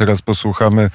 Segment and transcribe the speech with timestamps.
[0.00, 0.90] Teraz posłuchamy e,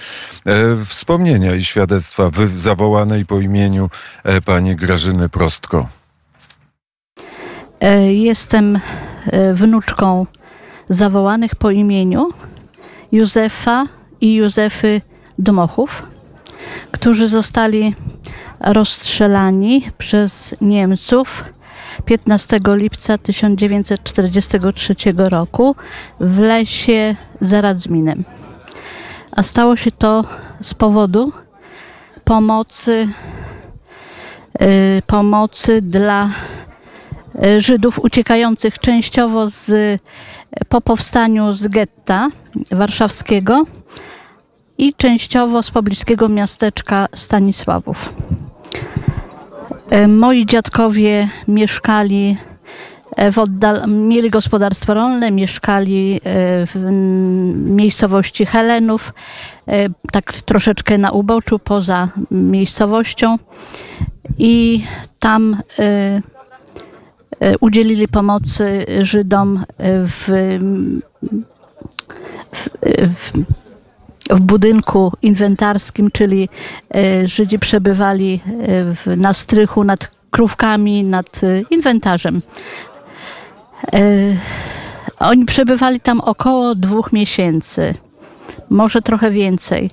[0.86, 3.89] wspomnienia i świadectwa zawołanej po imieniu
[4.24, 5.88] e, pani Grażyny Prostko.
[7.81, 8.79] E, Jestem
[9.54, 10.26] wnuczką
[10.89, 12.29] zawołanych po imieniu
[13.12, 13.86] Józefa
[14.21, 15.02] i Józefy
[15.40, 16.08] Dmochów,
[16.92, 17.96] którzy zostali
[18.60, 21.44] rozstrzelani przez Niemców
[22.06, 25.76] 15 lipca 1943 roku
[26.20, 28.24] w lesie za Radzminem.
[29.36, 30.24] A stało się to
[30.62, 31.32] z powodu
[32.23, 33.08] pomocy,
[34.62, 36.30] y, pomocy dla
[37.45, 39.72] y, Żydów uciekających częściowo z,
[40.70, 42.30] po powstaniu z getta
[42.72, 43.66] warszawskiego
[44.78, 48.14] i częściowo z pobliskiego miasteczka Stanisławów.
[49.90, 52.38] E, Moi dziadkowie mieszkali
[53.18, 56.20] w oddal- mieli gospodarstwo rolne, mieszkali e,
[56.66, 56.76] w
[57.56, 59.14] miejscowości Helenów,
[59.68, 63.38] e, tak troszeczkę na uboczu, poza miejscowością
[64.38, 64.84] i
[65.20, 65.84] tam e,
[67.39, 70.30] e, udzielili pomocy Żydom w,
[72.56, 72.70] w,
[74.30, 76.50] w budynku inwentarskim, czyli
[76.95, 78.39] e, Żydzi przebywali
[79.08, 82.42] e, na strychu nad krówkami, nad e, inwentarzem.
[83.94, 84.00] E,
[85.20, 87.94] Oni przebywali tam około dwóch miesięcy,
[88.70, 89.92] może trochę więcej.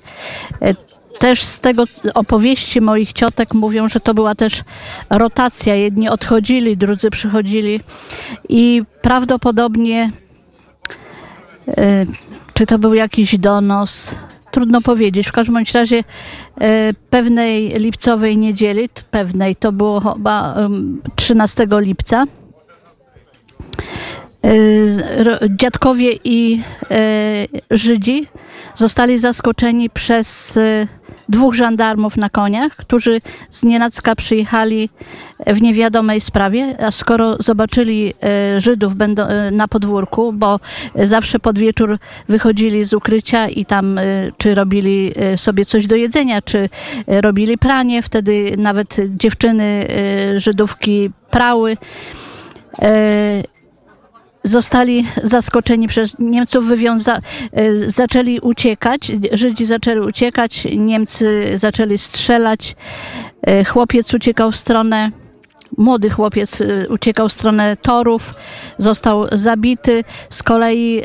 [0.63, 0.75] E,
[1.19, 4.63] Też z tego opowieści moich ciotek mówią, że to była też
[5.11, 5.75] rotacja.
[5.75, 7.81] Jedni odchodzili, drudzy przychodzili
[8.49, 10.11] i prawdopodobnie
[11.69, 12.07] e,
[12.55, 14.15] czy to był jakiś donos?
[14.51, 15.29] Trudno powiedzieć.
[15.29, 16.05] W każdym razie
[17.11, 22.25] pewnej lipcowej niedzieli, pewnej, to było chyba em, 13 lipca,
[25.51, 28.29] dziadkowie i e, Żydzi
[28.75, 30.87] zostali zaskoczeni przez e,
[31.29, 34.91] dwóch żandarmów na koniach, którzy z nienacka przyjechali
[35.47, 40.61] w niewiadomej sprawie, a skoro zobaczyli e, Żydów e, na podwórku, bo
[40.95, 44.03] e, zawsze pod wieczór wychodzili z ukrycia i tam e,
[44.39, 46.69] czy robili e, sobie coś do jedzenia, czy
[47.07, 49.65] e, robili pranie, wtedy nawet dziewczyny
[50.35, 51.77] e, Żydówki prały.
[54.45, 57.21] Zostali zaskoczeni przez Niemców, wywiąza-
[57.53, 62.77] e, zaczęli uciekać, Żydzi zaczęli uciekać, Niemcy zaczęli strzelać.
[63.43, 65.11] E, Chłopiec uciekał w stronę,
[65.79, 68.35] młody chłopiec e, uciekał w stronę torów,
[68.79, 70.05] został zabity.
[70.31, 71.03] Z kolei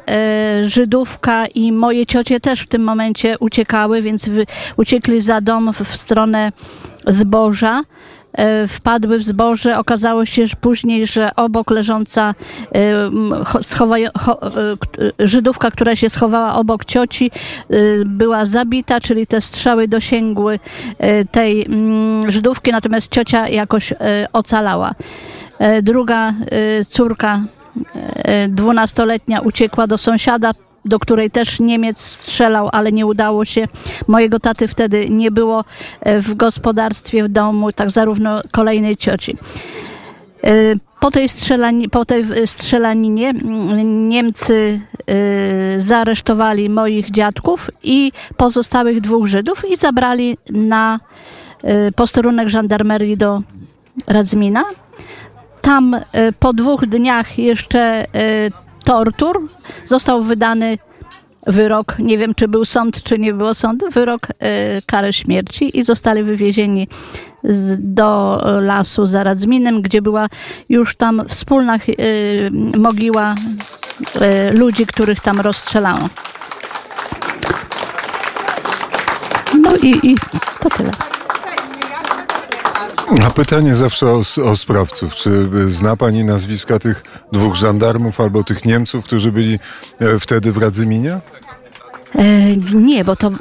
[0.64, 4.30] Żydówka i moje ciocie też w tym momencie uciekały, więc
[4.78, 6.52] uciekli za dom w, w stronę
[7.08, 7.82] zboża
[8.68, 9.78] wpadły w zboże.
[9.78, 12.36] Okazało się że później, że obok leżąca
[12.76, 12.94] e,
[13.44, 13.62] cho-
[14.58, 14.72] e,
[15.24, 17.76] e, Żydówka, która się schowała obok cioci, e,
[18.06, 20.60] była zabita, czyli te strzały dosięgły
[20.98, 21.68] e, tej
[22.28, 23.96] Żydówki, natomiast ciocia jakoś e,
[24.34, 24.92] ocalała.
[25.60, 26.34] E, Druga e,
[26.86, 27.42] córka,
[27.96, 30.52] e, dwunastoletnia, uciekła do sąsiada,
[30.88, 33.68] do której też Niemiec strzelał, ale nie udało się.
[34.08, 35.64] Mojego taty wtedy nie było
[36.02, 39.38] e, w gospodarstwie, w domu, tak zarówno kolejnej cioci.
[40.44, 43.34] E, Po tej, strzelani, po tej strzelaninie
[43.86, 51.00] Niemcy e, zaaresztowali moich dziadków i pozostałych dwóch Żydów i zabrali na
[51.96, 53.42] posterunek żandarmerii do
[54.08, 54.64] Radzmina.
[55.62, 55.96] Tam
[56.40, 58.06] po dwóch dniach jeszcze
[58.88, 59.48] tortur
[59.86, 60.78] został wydany
[61.48, 65.84] wyrok, nie wiem czy był sąd, czy nie było sądu, wyrok e, kary śmierci i
[65.84, 66.88] zostali wywiezieni
[67.44, 70.28] z, do lasu za Radzminem, gdzie była
[70.70, 71.80] już tam wspólna e,
[72.78, 73.36] mogiła
[74.22, 76.10] e, ludzi, których tam rozstrzelano.
[79.62, 80.16] No i, i
[80.60, 80.92] to tyle.
[83.08, 85.16] A pytanie zawsze o, o sprawców.
[85.16, 89.60] Czy y, zna pani nazwiska tych dwóch żandarmów albo tych Niemców, którzy byli
[90.00, 91.20] e, wtedy w Radzyminie?
[92.16, 93.32] E, nie, bo to.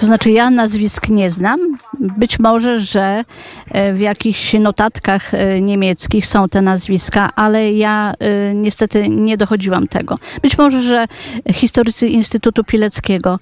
[0.00, 1.60] To znaczy, ja nazwisk nie znam.
[1.98, 3.24] Być może, że
[3.70, 5.32] e, w jakichś notatkach
[5.62, 8.14] niemieckich są te nazwiska, ale ja
[8.54, 10.18] niestety nie dochodziłam tego.
[10.42, 11.04] Być może, że
[11.52, 13.38] historycy Instytutu Pileckiego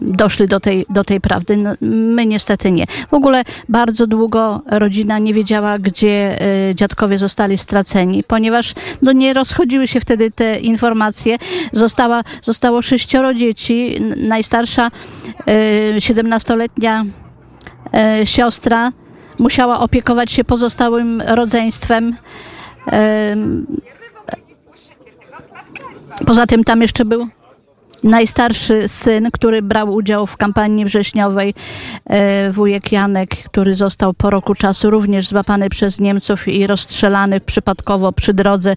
[0.00, 1.56] doszli do tej, do tej prawdy.
[1.56, 2.84] No, my niestety nie.
[3.10, 6.40] W ogóle bardzo długo rodzina nie wiedziała, gdzie
[6.70, 11.36] e, dziadkowie zostali straceni, ponieważ no, nie rozchodziły się wtedy te informacje.
[11.72, 13.96] Została, zostało sześcioro dzieci.
[14.16, 14.90] Najstarsza,
[15.46, 17.04] e, 17-letnia
[17.94, 18.92] e, siostra
[19.38, 22.16] musiała opiekować się pozostałym rodzeństwem.
[22.86, 23.66] Em,
[26.26, 27.28] Poza tym tam jeszcze był
[28.04, 31.54] najstarszy syn, który brał udział w kampanii wrześniowej,
[32.06, 38.12] e, wujek Janek, który został po roku czasu również złapany przez Niemców i rozstrzelany przypadkowo
[38.12, 38.74] przy drodze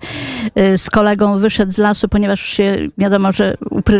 [0.56, 3.58] e, z kolegą wyszedł z lasu, ponieważ się wiadomo, że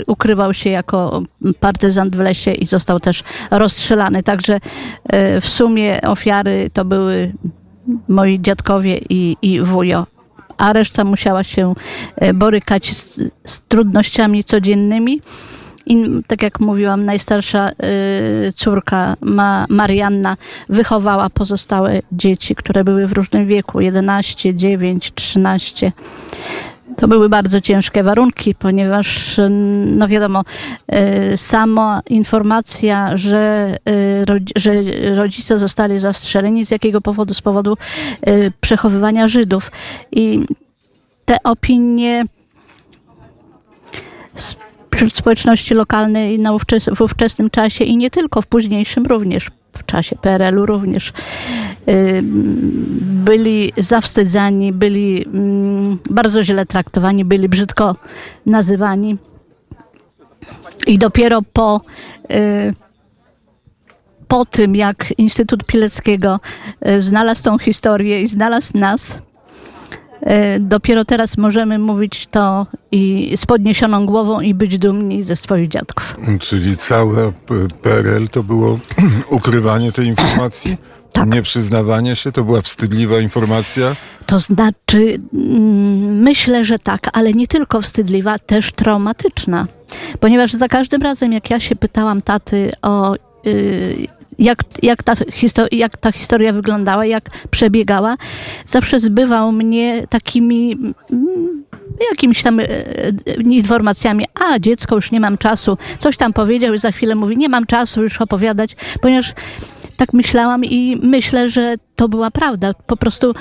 [0.08, 1.24] ukrywał się jako
[1.60, 4.24] partyzant w lesie i został też rozstrzelany.
[4.24, 4.60] Także
[5.04, 7.34] e, w sumie ofiary to były
[8.08, 10.13] moi dziadkowie i, i wujo
[10.58, 11.74] a reszta musiała się
[12.16, 15.22] e, borykać z, z trudnościami codziennymi.
[15.86, 20.38] I tak jak mówiłam, najstarsza y, córka ma, Marianna
[20.70, 25.92] wychowała pozostałe dzieci, które były w różnym wieku 11, 9, 13.
[26.98, 29.40] To były bardzo ciężkie warunki, ponieważ,
[29.86, 30.44] no wiadomo,
[31.34, 34.26] y, sama informacja, że, y,
[34.56, 34.74] że
[35.16, 37.34] rodzice zostali zastrzeleni, z jakiego powodu?
[37.34, 37.78] Z powodu
[38.28, 39.72] y, przechowywania Żydów.
[40.12, 40.40] I
[41.26, 42.26] te opinie
[44.96, 49.86] wśród społeczności lokalnej na ówczes, w ówczesnym czasie i nie tylko, w późniejszym również, w
[49.86, 51.14] czasie PRL-u również,
[53.02, 57.96] byli zawstydzani, byli mm, bardzo źle traktowani, byli brzydko
[58.46, 59.18] nazywani.
[60.88, 61.82] I dopiero po,
[62.32, 62.74] y,
[64.28, 66.40] po tym, jak Instytut Pileckiego
[66.88, 69.22] y, znalazł tą historię i znalazł nas, y,
[70.60, 76.18] dopiero teraz możemy mówić to i z podniesioną głową i być dumni ze swoich dziadków.
[76.40, 77.32] Czyli całe
[77.82, 78.80] PRL to było
[79.30, 80.78] ukrywanie tej informacji?
[81.14, 81.34] Tak.
[81.34, 83.96] Nieprzyznawanie się to była wstydliwa informacja?
[84.26, 89.68] To znaczy, mm, myślę, że tak, ale nie tylko wstydliwa, też traumatyczna.
[90.20, 93.16] Ponieważ za każdym razem, jak ja się pytałam taty o.
[94.40, 95.14] Jak, jak, ta
[95.72, 98.16] jak ta historia wyglądała, jak przebiegała,
[98.66, 100.78] zawsze zbywał mnie takimi
[101.12, 101.64] mm,
[102.10, 103.14] jakimiś tam e, e,
[103.50, 107.50] informacjami, a dziecko już nie mam czasu, coś tam powiedział i za chwilę mówi, nie
[107.50, 109.34] mam czasu już opowiadać, ponieważ
[109.98, 112.74] tak myślałam i myślę, że to była prawda.
[112.88, 113.34] Po prostu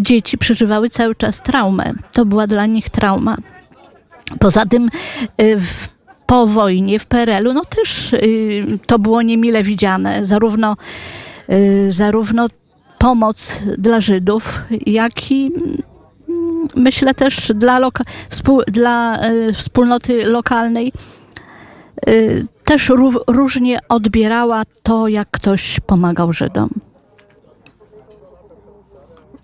[0.00, 1.92] dzieci przeżywały cały czas traumę.
[2.12, 3.36] To była dla nich trauma.
[4.38, 4.88] Poza tym
[5.42, 5.88] y, w,
[6.30, 10.26] po wojnie w PRL-u no też y, to było niemile widziane.
[10.26, 10.76] Zarówno,
[11.52, 12.46] y, zarówno
[12.98, 15.52] pomoc dla Żydów, jak i
[16.28, 17.80] mm, myślę też dla,
[18.30, 19.18] współ- dla
[19.54, 20.92] wspólnoty lokalnej
[22.08, 22.92] Y, też
[23.26, 26.70] różnie odbierała to, jak ktoś pomagał Żydom.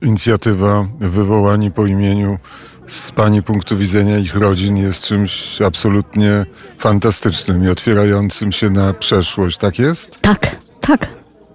[0.03, 2.39] Inicjatywa wywołani po imieniu
[2.87, 6.47] z Pani punktu widzenia ich rodzin jest czymś absolutnie
[6.79, 10.21] fantastycznym i otwierającym się na przeszłość, tak jest?
[10.21, 11.09] Tak, tak.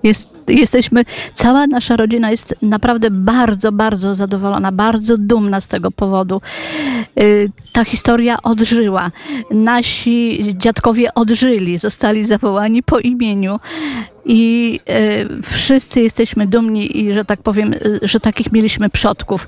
[0.04, 6.42] Jest jesteśmy, cała nasza rodzina jest naprawdę bardzo, bardzo zadowolona, bardzo dumna z tego powodu.
[7.20, 9.12] Y, ta historia odżyła.
[9.52, 13.60] Nasi dziadkowie odżyli, zostali zawołani po imieniu.
[14.26, 14.80] I
[15.40, 19.48] y, wszyscy jesteśmy dumni i, że tak powiem, y, że takich mieliśmy przodków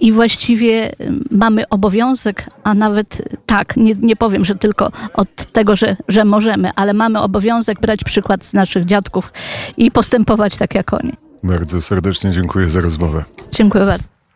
[0.00, 0.92] i właściwie
[1.30, 6.70] mamy obowiązek, a nawet tak, nie, nie powiem, że tylko od tego, że, że możemy,
[6.76, 9.32] ale mamy obowiązek brać przykład z naszych dziadków
[9.76, 11.12] i postępować tak jak oni.
[11.42, 13.24] Bardzo serdecznie dziękuję za rozmowę.
[13.52, 14.13] Dziękuję bardzo.